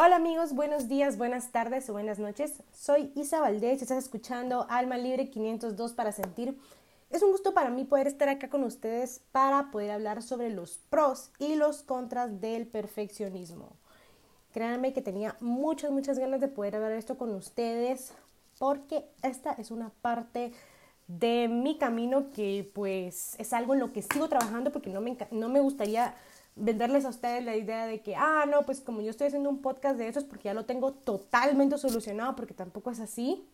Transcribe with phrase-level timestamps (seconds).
[0.00, 2.62] Hola amigos, buenos días, buenas tardes o buenas noches.
[2.72, 6.56] Soy Isa Valdés estás escuchando Alma Libre 502 para sentir.
[7.10, 10.78] Es un gusto para mí poder estar acá con ustedes para poder hablar sobre los
[10.88, 13.72] pros y los contras del perfeccionismo.
[14.52, 18.12] Créanme que tenía muchas, muchas ganas de poder hablar esto con ustedes
[18.60, 20.52] porque esta es una parte
[21.08, 25.18] de mi camino que pues es algo en lo que sigo trabajando porque no me,
[25.32, 26.14] no me gustaría
[26.58, 29.62] venderles a ustedes la idea de que, ah, no, pues como yo estoy haciendo un
[29.62, 33.44] podcast de esos porque ya lo tengo totalmente solucionado, porque tampoco es así.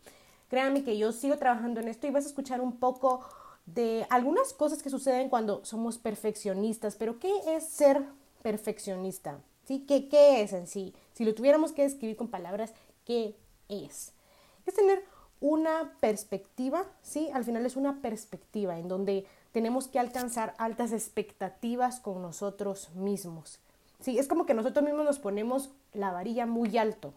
[0.48, 3.24] Créanme que yo sigo trabajando en esto y vas a escuchar un poco
[3.66, 8.05] de algunas cosas que suceden cuando somos perfeccionistas, pero ¿qué es ser
[8.43, 9.38] perfeccionista?
[9.66, 9.84] ¿Sí?
[9.88, 10.95] ¿Qué, ¿Qué es en sí?
[11.15, 12.74] Si lo tuviéramos que describir con palabras,
[13.05, 13.37] ¿qué
[13.68, 14.12] es?
[14.66, 15.02] Es tener
[15.41, 17.30] una perspectiva, ¿sí?
[17.32, 23.61] Al final es una perspectiva en donde tenemos que alcanzar altas expectativas con nosotros mismos.
[24.01, 27.15] Sí, es como que nosotros mismos nos ponemos la varilla muy alto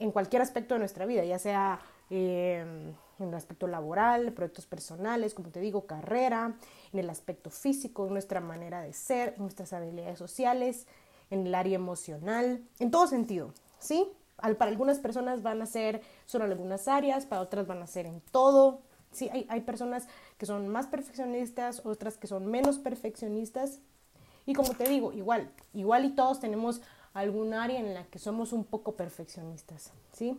[0.00, 1.78] en cualquier aspecto de nuestra vida, ya sea
[2.10, 2.88] em,
[3.20, 6.56] en el aspecto laboral, proyectos personales, como te digo, carrera,
[6.92, 10.88] en el aspecto físico, en nuestra manera de ser, en nuestras habilidades sociales,
[11.30, 14.08] en el área emocional, en todo sentido, ¿sí?
[14.36, 18.20] Para algunas personas van a ser solo algunas áreas, para otras van a ser en
[18.32, 18.80] todo,
[19.14, 23.78] Sí, hay, hay personas que son más perfeccionistas, otras que son menos perfeccionistas.
[24.46, 26.80] Y como te digo, igual, igual y todos tenemos
[27.12, 30.38] algún área en la que somos un poco perfeccionistas, ¿sí?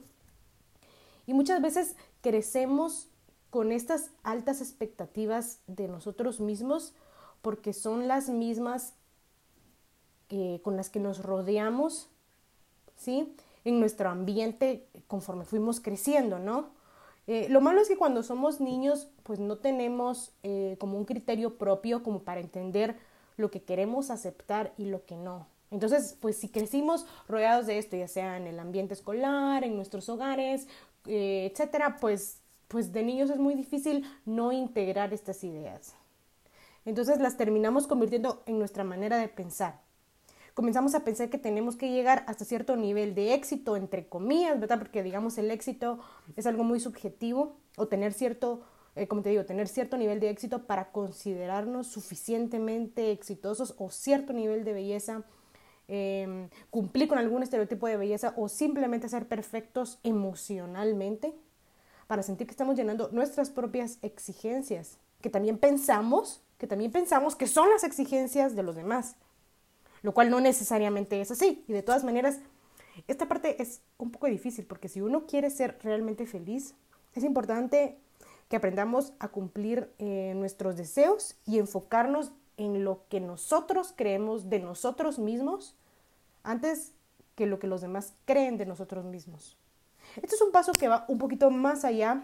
[1.25, 3.07] Y muchas veces crecemos
[3.49, 6.93] con estas altas expectativas de nosotros mismos
[7.41, 8.93] porque son las mismas
[10.63, 12.09] con las que nos rodeamos,
[12.97, 13.33] ¿sí?
[13.63, 16.69] En nuestro ambiente conforme fuimos creciendo, ¿no?
[17.27, 21.57] Eh, lo malo es que cuando somos niños, pues no tenemos eh, como un criterio
[21.57, 22.95] propio como para entender
[23.37, 25.47] lo que queremos aceptar y lo que no.
[25.71, 30.07] Entonces, pues si crecimos rodeados de esto, ya sea en el ambiente escolar, en nuestros
[30.09, 30.67] hogares,
[31.07, 35.95] eh, etcétera, pues, pues de niños es muy difícil no integrar estas ideas.
[36.85, 39.84] Entonces las terminamos convirtiendo en nuestra manera de pensar
[40.55, 44.79] comenzamos a pensar que tenemos que llegar hasta cierto nivel de éxito, entre comillas, ¿verdad?
[44.79, 45.99] Porque digamos el éxito
[46.37, 48.61] es algo muy subjetivo o tener cierto,
[48.95, 54.31] eh, como te digo, tener cierto nivel de éxito para considerarnos suficientemente exitosos o cierto
[54.31, 55.23] nivel de belleza.
[55.87, 61.35] Em, cumplir con algún estereotipo de belleza o simplemente ser perfectos emocionalmente
[62.07, 67.45] para sentir que estamos llenando nuestras propias exigencias, que también pensamos, que también pensamos que
[67.45, 69.15] son las exigencias de los demás
[70.05, 71.65] lo cual no necesariamente es así.
[71.67, 72.37] Y de todas maneras,
[73.07, 76.75] esta parte es un poco difícil porque si uno quiere ser realmente feliz,
[77.15, 77.97] es importante
[78.47, 84.59] que aprendamos a cumplir eh, nuestros deseos y enfocarnos en lo que nosotros creemos de
[84.59, 85.75] nosotros mismos
[86.43, 86.91] antes
[87.33, 89.57] que lo que los demás creen de nosotros mismos.
[90.17, 92.21] Este es un paso que va un poquito más allá,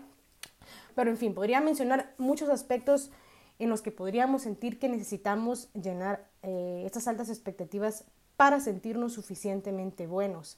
[0.94, 3.10] pero en fin, podría mencionar muchos aspectos
[3.58, 8.06] en los que podríamos sentir que necesitamos llenar eh, estas altas expectativas
[8.38, 10.58] para sentirnos suficientemente buenos.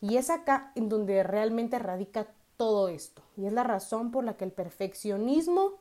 [0.00, 3.22] Y es acá en donde realmente radica todo esto.
[3.36, 5.74] Y es la razón por la que el perfeccionismo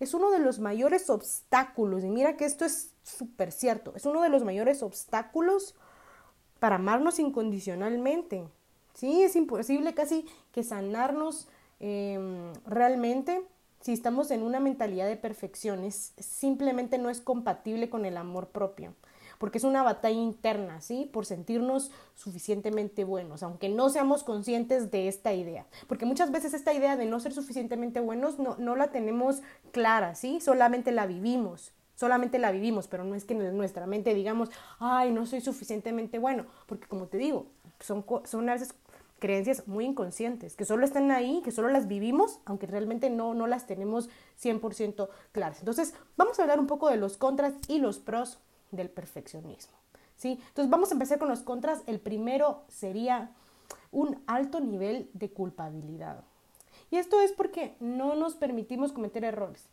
[0.00, 2.04] es uno de los mayores obstáculos.
[2.04, 3.92] Y mira que esto es súper cierto.
[3.94, 5.74] Es uno de los mayores obstáculos
[6.58, 8.48] para amarnos incondicionalmente.
[8.94, 11.48] Sí, es imposible casi que sanarnos
[11.78, 13.42] em, realmente
[13.80, 18.94] si estamos en una mentalidad de perfección, simplemente no es compatible con el amor propio,
[19.38, 21.08] porque es una batalla interna, ¿sí?
[21.12, 26.72] Por sentirnos suficientemente buenos, aunque no seamos conscientes de esta idea, porque muchas veces esta
[26.72, 30.40] idea de no ser suficientemente buenos no, no la tenemos clara, ¿sí?
[30.40, 31.72] Solamente la vivimos.
[31.94, 36.20] Solamente la vivimos, pero no es que en nuestra mente digamos, ay, no soy suficientemente
[36.20, 37.46] bueno, porque como te digo,
[37.80, 38.72] son, son a veces
[39.18, 43.46] creencias muy inconscientes, que solo están ahí, que solo las vivimos, aunque realmente no, no
[43.46, 44.08] las tenemos
[44.42, 45.58] 100% claras.
[45.58, 48.38] Entonces, vamos a hablar un poco de los contras y los pros
[48.70, 49.76] del perfeccionismo.
[50.16, 50.40] ¿sí?
[50.48, 51.82] Entonces, vamos a empezar con los contras.
[51.86, 53.32] El primero sería
[53.90, 56.22] un alto nivel de culpabilidad.
[56.90, 59.64] Y esto es porque no nos permitimos cometer errores.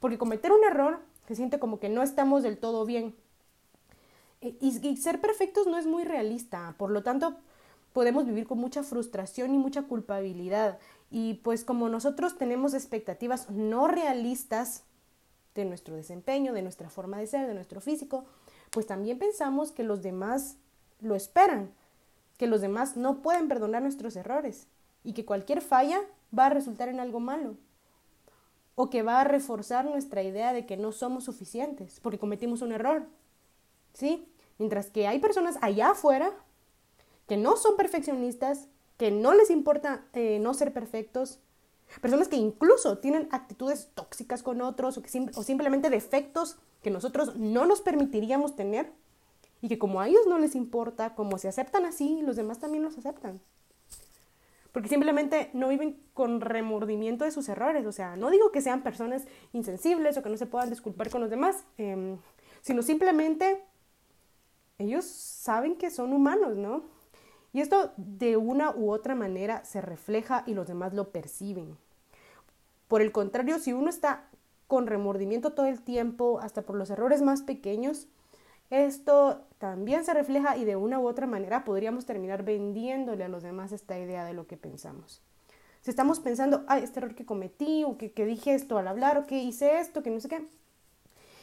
[0.00, 3.14] Porque cometer un error se siente como que no estamos del todo bien.
[4.40, 6.74] Y, y ser perfectos no es muy realista.
[6.78, 7.36] Por lo tanto,
[7.96, 10.78] podemos vivir con mucha frustración y mucha culpabilidad.
[11.10, 14.84] Y pues como nosotros tenemos expectativas no realistas
[15.54, 18.26] de nuestro desempeño, de nuestra forma de ser, de nuestro físico,
[18.70, 20.58] pues también pensamos que los demás
[21.00, 21.72] lo esperan,
[22.36, 24.66] que los demás no pueden perdonar nuestros errores
[25.02, 26.02] y que cualquier falla
[26.38, 27.56] va a resultar en algo malo
[28.74, 32.72] o que va a reforzar nuestra idea de que no somos suficientes porque cometimos un
[32.72, 33.06] error.
[33.94, 34.28] ¿Sí?
[34.58, 36.30] Mientras que hay personas allá afuera
[37.26, 41.40] que no son perfeccionistas, que no les importa eh, no ser perfectos,
[42.00, 47.36] personas que incluso tienen actitudes tóxicas con otros o, que o simplemente defectos que nosotros
[47.36, 48.92] no nos permitiríamos tener
[49.60, 52.82] y que como a ellos no les importa, como se aceptan así, los demás también
[52.82, 53.40] los aceptan.
[54.72, 57.86] Porque simplemente no viven con remordimiento de sus errores.
[57.86, 61.22] O sea, no digo que sean personas insensibles o que no se puedan disculpar con
[61.22, 62.18] los demás, em,
[62.60, 63.64] sino simplemente
[64.76, 66.84] ellos saben que son humanos, ¿no?
[67.56, 71.78] Y esto de una u otra manera se refleja y los demás lo perciben.
[72.86, 74.28] Por el contrario, si uno está
[74.66, 78.08] con remordimiento todo el tiempo, hasta por los errores más pequeños,
[78.68, 83.42] esto también se refleja y de una u otra manera podríamos terminar vendiéndole a los
[83.42, 85.22] demás esta idea de lo que pensamos.
[85.80, 89.26] Si estamos pensando, ay, este error que cometí, o que, dije esto al hablar, o
[89.26, 90.46] que hice esto, que no sé qué,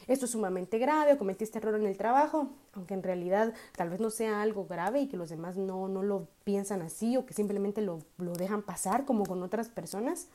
[0.06, 3.90] esto es sumamente grave, o cometí este error en el trabajo, aunque en realidad tal
[3.90, 7.26] vez no sea algo grave y que los demás no, no lo piensan así, o
[7.26, 10.28] que simplemente lo, lo dejan pasar como con otras personas.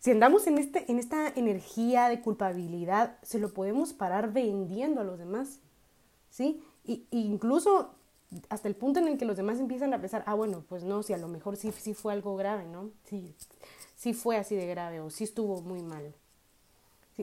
[0.00, 5.04] Si andamos en, este, en esta energía de culpabilidad, se lo podemos parar vendiendo a
[5.04, 5.60] los demás.
[6.30, 6.62] ¿sí?
[6.84, 7.94] Y, incluso
[8.48, 11.02] hasta el punto en el que los demás empiezan a pensar, ah, bueno, pues no,
[11.02, 12.90] si a lo mejor sí, sí fue algo grave, ¿no?
[13.04, 13.34] Sí,
[13.96, 16.14] sí fue así de grave o sí estuvo muy mal.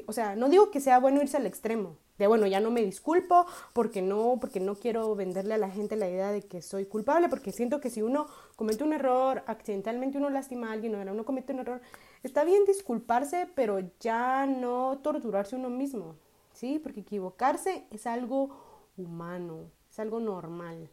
[0.08, 2.82] O sea, no digo que sea bueno irse al extremo, de bueno, ya no me
[2.82, 6.86] disculpo porque no, porque no quiero venderle a la gente la idea de que soy
[6.86, 11.12] culpable, porque siento que si uno comete un error, accidentalmente uno lastima a alguien o
[11.12, 11.82] uno comete un error,
[12.24, 16.16] está bien disculparse, pero ya no torturarse uno mismo,
[16.54, 16.80] ¿sí?
[16.80, 18.56] Porque equivocarse es algo
[18.98, 20.90] humano, es algo normal,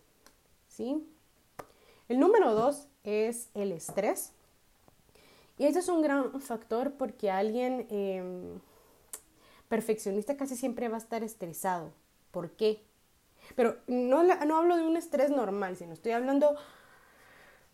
[0.69, 1.06] ¿sí?
[2.08, 4.32] El número dos es el estrés.
[5.58, 8.58] Y este es un gran factor porque alguien em,
[9.72, 11.94] perfeccionista casi siempre va a estar estresado.
[12.30, 12.82] ¿Por qué?
[13.56, 16.56] Pero no, hablo de un estrés normal, sino estoy hablando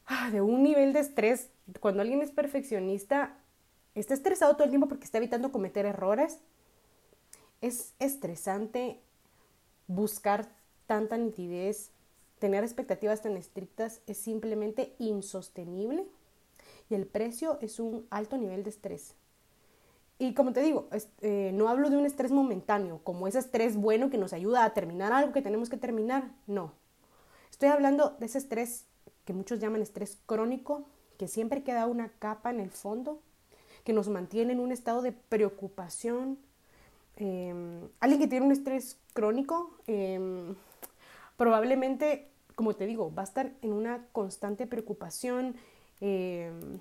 [0.07, 1.51] ah, de un nivel de estrés.
[1.81, 3.37] Cuando alguien es perfeccionista,
[3.97, 6.39] está estresado todo el tiempo porque está evitando cometer errores.
[7.63, 9.01] Es estresante
[9.89, 10.49] buscar
[10.87, 11.91] tanta nitidez,
[12.39, 16.07] tener expectativas tan estrictas es simplemente insostenible
[16.91, 19.17] y el precio es un alto nivel de estrés.
[20.19, 20.89] Y como te digo,
[21.21, 24.75] eh, no hablo de un estrés momentáneo, como ese estrés bueno que nos ayuda a
[24.75, 26.73] terminar algo que tenemos que terminar, no.
[27.51, 28.87] Estoy hablando de ese estrés
[29.25, 30.87] que muchos llaman estrés crónico,
[31.19, 33.21] que siempre queda una capa en el fondo,
[33.85, 36.39] que nos mantiene en un estado de preocupación,
[37.21, 40.55] Em, alguien que tiene un estrés crónico, em,
[41.37, 45.57] probablemente, como te digo, va a estar en una constante preocupación,
[46.01, 46.79] em,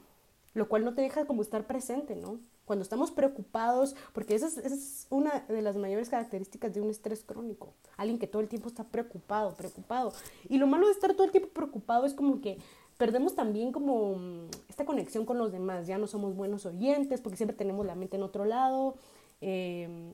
[0.53, 2.39] lo cual no te deja como estar presente, ¿no?
[2.67, 6.89] Cuando estamos preocupados, porque esa es, esa es, una de las mayores características de un
[6.89, 10.11] estrés crónico, alguien que todo el tiempo está preocupado, preocupado.
[10.49, 12.57] Y lo malo de estar todo el tiempo preocupado es como que
[12.97, 17.37] perdemos también como mm, esta conexión con los demás, ya no somos buenos oyentes porque
[17.37, 18.95] siempre tenemos la mente en otro lado.
[19.39, 20.11] Eh,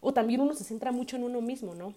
[0.00, 1.92] o también uno se centra mucho en uno mismo, ¿no?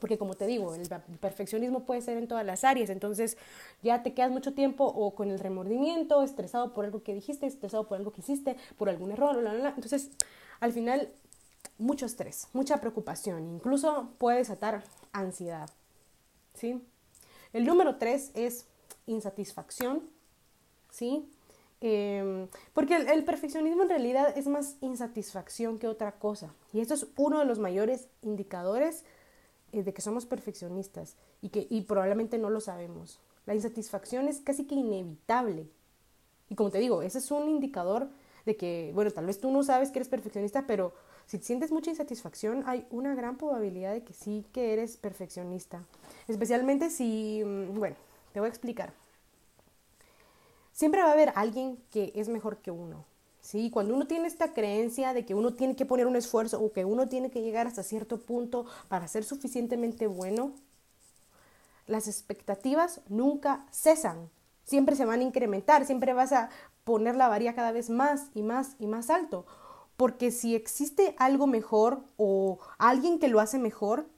[0.00, 0.88] Porque como te digo, el
[1.18, 3.36] perfeccionismo puede ser en todas las áreas, entonces
[3.82, 7.86] ya te quedas mucho tiempo o con el remordimiento, estresado por algo que dijiste, estresado
[7.86, 9.68] por algo que hiciste, por algún error, bla, bla, bla.
[9.70, 10.10] entonces
[10.60, 11.10] al final
[11.78, 15.68] mucho estrés, mucha preocupación, incluso puede desatar ansiedad,
[16.54, 16.82] ¿sí?
[17.52, 18.66] El número tres es
[19.06, 20.02] insatisfacción,
[20.90, 21.28] ¿sí?
[21.80, 26.54] Em, porque el, perfeccionismo en realidad es más insatisfacción que otra cosa.
[26.72, 29.06] Y esto es uno de los mayores indicadores eh,
[29.84, 33.20] de que somos perfeccionistas y que y probablemente no lo sabemos.
[33.46, 35.68] La insatisfacción es casi que inevitable.
[36.48, 38.08] Y como te digo, ese es un indicador
[38.44, 40.92] de que, bueno, tal vez tú no sabes que eres perfeccionista, pero
[41.26, 45.82] si sientes mucha insatisfacción, hay una gran probabilidad de que sí que eres perfeccionista.
[46.28, 47.96] Especialmente si, mm, bueno,
[48.32, 48.92] te voy a explicar.
[50.72, 53.04] Siempre va a haber alguien que es mejor que uno.
[53.46, 53.70] ¿Sí?
[53.70, 56.84] Cuando uno tiene esta creencia de que uno tiene que poner un esfuerzo o que
[56.84, 60.52] uno tiene que llegar hasta cierto punto para ser suficientemente bueno,
[61.86, 64.30] las expectativas nunca cesan.
[64.64, 66.50] Siempre se van a incrementar, siempre vas a
[66.82, 69.46] poner la varía cada vez más y más y más alto.
[69.96, 74.08] Porque si existe algo mejor o alguien que lo hace mejor,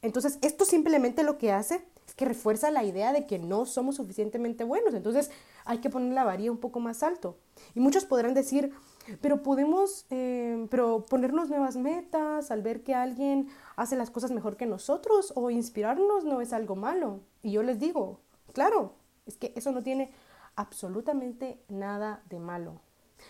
[0.00, 3.96] entonces esto simplemente lo que hace es que refuerza la idea de que no somos
[3.96, 4.94] suficientemente buenos.
[4.94, 5.32] Entonces
[5.66, 7.36] hay que poner la varilla un poco más alto.
[7.74, 8.72] Y muchos podrán decir,
[9.20, 14.56] pero podemos eh, pero ponernos nuevas metas al ver que alguien hace las cosas mejor
[14.56, 17.20] que nosotros o inspirarnos no es algo malo.
[17.42, 18.20] Y yo les digo,
[18.52, 18.94] claro,
[19.26, 20.12] es que eso no tiene
[20.54, 22.80] absolutamente nada de malo.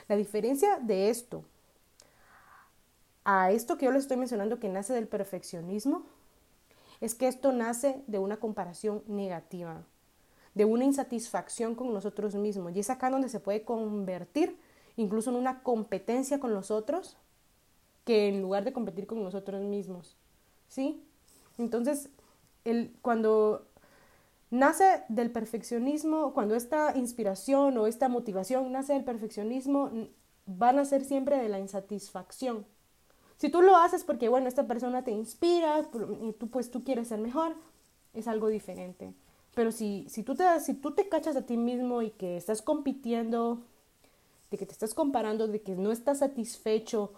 [0.08, 1.44] La diferencia de esto
[3.24, 6.04] a esto que yo les estoy mencionando que nace del perfeccionismo
[7.00, 9.84] es que esto nace de una comparación negativa
[10.56, 12.74] de una insatisfacción con nosotros mismos.
[12.74, 14.58] Y es acá donde se puede convertir
[14.96, 17.18] incluso en una competencia con los otros,
[18.06, 20.16] que en lugar de competir con nosotros mismos.
[20.68, 21.04] ¿Sí?
[21.58, 22.08] Entonces,
[22.64, 23.66] el, cuando
[24.50, 29.90] nace del perfeccionismo, cuando esta inspiración o esta motivación nace del perfeccionismo,
[30.46, 32.64] van a ser siempre de la insatisfacción.
[33.36, 35.82] Si tú lo haces porque, bueno, esta persona te inspira
[36.38, 37.54] tú pues tú quieres ser mejor,
[38.14, 39.12] es algo diferente.
[39.56, 42.60] Pero si, si, tú te, si tú te cachas a ti mismo y que estás
[42.60, 43.62] compitiendo,
[44.50, 47.10] de que te estás comparando, de que no estás satisfecho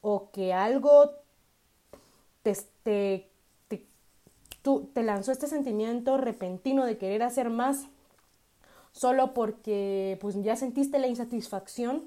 [0.00, 1.12] o que algo
[2.42, 3.30] te, te,
[4.60, 7.86] tú, te lanzó este sentimiento repentino de querer hacer más
[8.90, 12.02] solo porque pues ya sentiste la insatisfacción,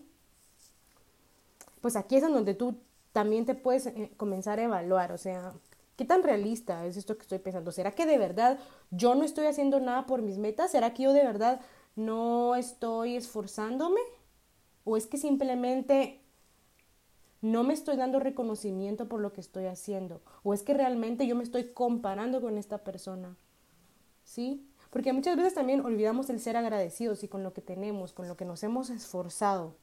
[1.79, 2.75] pues aquí es en donde tú
[3.13, 5.53] también te puedes eh, comenzar a evaluar, o sea,
[5.97, 7.71] ¿qué tan realista es esto que estoy pensando?
[7.73, 8.59] ¿Será que de verdad
[8.91, 10.71] yo no estoy haciendo nada por mis metas?
[10.71, 11.59] ¿Será que yo de verdad
[11.95, 13.99] no estoy esforzándome?
[14.85, 16.21] ¿O es que simplemente
[17.41, 20.21] no me estoy dando reconocimiento por lo que estoy haciendo?
[20.43, 23.35] ¿O es que realmente yo me estoy comparando con esta persona?
[24.23, 24.65] ¿Sí?
[24.91, 28.37] Porque muchas veces también olvidamos el ser agradecidos y con lo que tenemos, con lo
[28.37, 29.75] que nos hemos esforzado.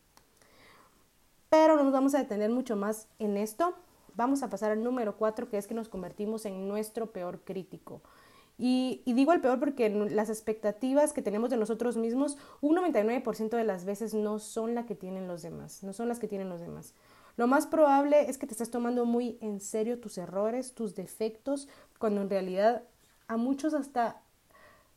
[1.50, 3.74] Pero no nos vamos a detener mucho más en esto.
[4.16, 8.00] Vamos a pasar al número cuatro, que es que nos convertimos en nuestro peor crítico.
[8.56, 13.64] Y, digo el peor porque las expectativas que tenemos de nosotros mismos, un 99% de
[13.64, 16.60] las veces no son las que tienen los demás, no son las que tienen los
[16.60, 16.94] demás.
[17.36, 21.68] Lo más probable es que te estés tomando muy en serio tus errores, tus defectos,
[21.98, 22.84] cuando en realidad
[23.26, 24.20] a muchos hasta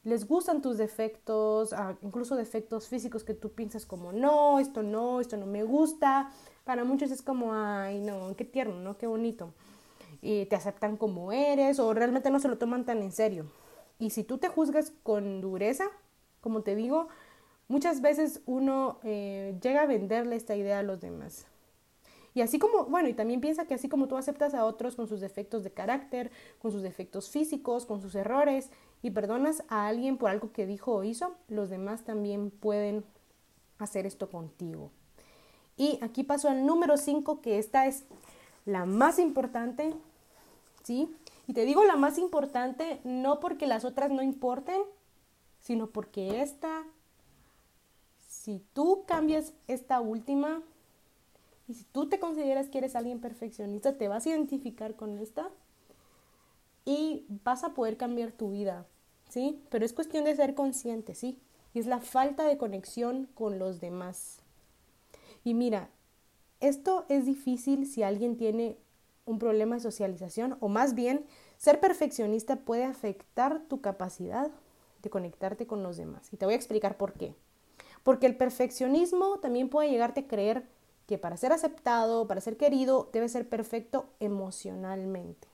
[0.03, 5.19] les gustan tus defectos, ah, incluso defectos físicos que tú piensas como, no, esto no,
[5.19, 6.31] esto no me gusta.
[6.67, 8.97] Para muchos es como, ay, no, qué tierno, ¿no?
[8.97, 9.53] Qué bonito.
[10.21, 13.45] Y te aceptan como eres o realmente no se lo toman tan en serio.
[13.99, 15.85] Y si tú te juzgas con dureza,
[16.41, 17.07] como te digo,
[17.69, 21.45] muchas veces uno eh, llega a venderle esta idea a los demás.
[22.33, 25.07] Y así como, bueno, y también piensa que así como tú aceptas a otros con
[25.07, 26.31] sus defectos de carácter,
[26.61, 28.71] con sus defectos físicos, con sus errores,
[29.01, 33.05] y perdonas a alguien por algo que dijo o hizo, los demás también pueden
[33.77, 34.91] hacer esto contigo.
[35.77, 38.03] Y aquí paso al número 5, que esta es
[38.65, 39.93] la más importante,
[40.83, 41.15] ¿sí?
[41.47, 44.81] Y te digo la más importante no porque las otras no importen,
[45.59, 46.83] sino porque esta,
[48.27, 50.61] si tú cambias esta última,
[51.67, 55.49] y si tú te consideras que eres alguien perfeccionista, te vas a identificar con esta
[56.85, 58.85] y vas a poder cambiar tu vida,
[59.27, 59.61] ¿sí?
[59.69, 61.37] Pero es cuestión de ser consciente, ¿sí?
[61.73, 64.41] Y es la falta de conexión con los demás.
[65.47, 65.89] Y mira,
[66.59, 68.77] esto es difícil si alguien tiene
[69.23, 71.25] un problema de socialización o más bien
[71.55, 74.51] ser perfeccionista puede afectar tu capacidad
[75.01, 76.33] de conectarte con los demás.
[76.33, 77.33] Y te voy a explicar por qué.
[78.03, 80.67] Porque el perfeccionismo también puede llegarte a creer
[81.05, 85.47] que para ser aceptado, para ser querido, debe ser perfecto emocionalmente.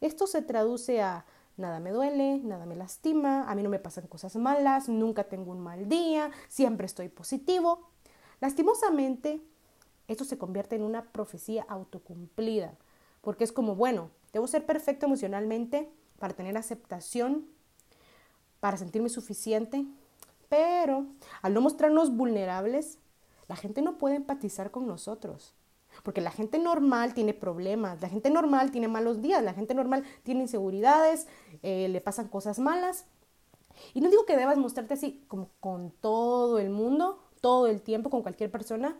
[0.00, 1.26] Esto se traduce a
[1.58, 5.52] nada me duele, nada me lastima, a mí no me pasan cosas malas, nunca tengo
[5.52, 7.90] un mal día, siempre estoy positivo.
[8.44, 9.40] Lastimosamente,
[10.06, 12.76] esto se convierte en una profecía autocumplida,
[13.22, 17.46] porque es como, bueno, debo ser perfecto emocionalmente para tener aceptación,
[18.60, 19.86] para sentirme suficiente,
[20.50, 21.06] pero
[21.40, 22.98] al no mostrarnos vulnerables,
[23.48, 25.54] la gente no puede empatizar con nosotros.
[26.02, 30.04] Porque la gente normal tiene problemas, la gente normal tiene malos días, la gente normal
[30.22, 31.28] tiene inseguridades,
[31.62, 33.06] eh, le pasan cosas malas.
[33.94, 38.08] Y no digo que debas mostrarte así como con todo el mundo, todo el tiempo,
[38.08, 38.96] con cualquier persona,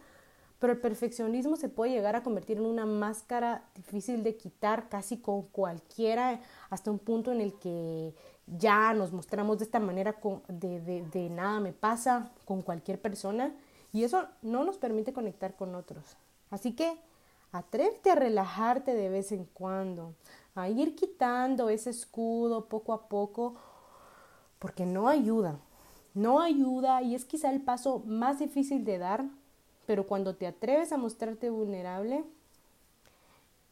[0.58, 5.16] pero el perfeccionismo se puede llegar a convertir en una máscara difícil de quitar casi
[5.16, 8.14] con cualquiera, hasta un punto en el que
[8.46, 10.16] ya nos mostramos de esta manera
[10.48, 13.54] de, de, nada me pasa con cualquier persona
[13.94, 16.04] y eso no nos permite conectar con otros.
[16.50, 16.98] Así que
[17.50, 20.12] atrévete a relajarte de vez en cuando,
[20.54, 23.54] a ir quitando ese escudo poco a poco,
[24.58, 25.58] porque no ayuda,
[26.14, 29.26] no ayuda y es quizá el paso más difícil de dar,
[29.86, 32.24] pero cuando te atreves a mostrarte vulnerable,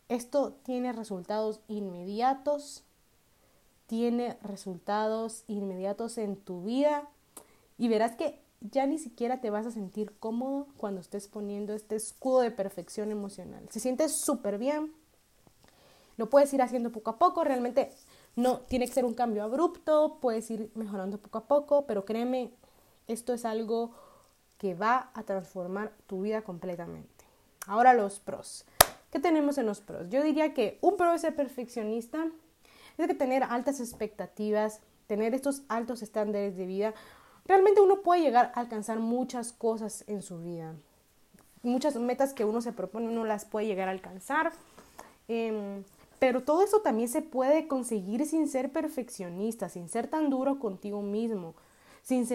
[0.08, 2.84] esto tiene resultados inmediatos,
[3.86, 7.08] tiene resultados inmediatos en tu vida
[7.78, 11.96] y verás que ya ni siquiera te vas a sentir cómodo cuando estés poniendo este
[11.96, 13.66] escudo de perfección emocional.
[13.70, 14.92] Se siente súper bien.
[16.16, 17.42] Lo puedes ir haciendo poco a poco.
[17.42, 17.92] Realmente
[18.36, 20.18] no tiene que ser un cambio abrupto.
[20.20, 21.86] Puedes ir mejorando poco a poco.
[21.86, 22.50] Pero créeme,
[23.08, 23.92] esto es algo
[24.58, 27.24] que va a transformar tu vida completamente.
[27.66, 28.64] Ahora los pros.
[29.10, 30.08] ¿Qué tenemos en los pros?
[30.08, 32.26] Yo diría que un pro de ser perfeccionista
[32.98, 34.80] es que tener altas expectativas
[35.12, 36.94] tener estos altos estándares de vida,
[37.44, 40.74] realmente uno puede llegar a alcanzar muchas cosas en su vida.
[41.62, 44.52] Muchas metas que uno se propone, uno las puede llegar a alcanzar.
[45.28, 45.84] Em,
[46.22, 51.02] pero todo eso también se puede conseguir sin ser perfeccionista, sin ser tan duro contigo
[51.02, 51.56] mismo,
[52.04, 52.28] sin,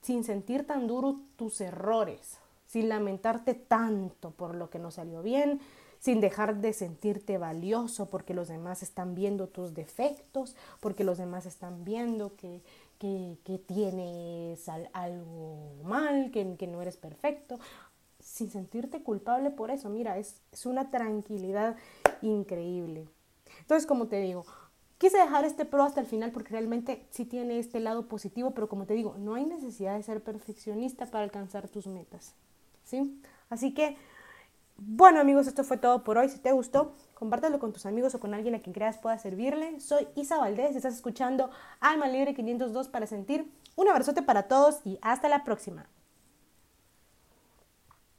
[0.00, 5.58] sin sentir tan duro tus errores, sin lamentarte tanto por lo que no salió bien,
[5.98, 11.44] sin dejar de sentirte valioso porque los demás están viendo tus defectos, porque los demás
[11.44, 12.62] están viendo que,
[13.00, 17.58] que, tienes algo mal, que, que, no eres perfecto,
[18.20, 19.88] sin sentirte culpable por eso.
[19.88, 21.74] Mira, es, es una tranquilidad
[22.20, 23.08] increíble.
[23.60, 24.44] Entonces, como te digo,
[24.98, 28.68] quise dejar este pro hasta el final porque realmente sí tiene este lado positivo, pero
[28.68, 32.34] como te digo, no hay necesidad de ser perfeccionista para alcanzar tus metas.
[32.84, 33.20] ¿Sí?
[33.50, 33.96] Así que,
[34.76, 36.28] bueno amigos, esto fue todo por hoy.
[36.28, 39.80] Si te gustó, compártelo con tus amigos o con alguien a quien creas pueda servirle.
[39.80, 43.50] Soy Isa Valdés estás escuchando Alma Libre 502 para sentir.
[43.76, 45.86] Un abrazote para todos y hasta la próxima.